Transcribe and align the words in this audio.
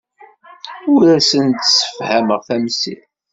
Ur 0.93 1.03
asent-d-ssefhameɣ 1.17 2.39
tamsirt. 2.47 3.07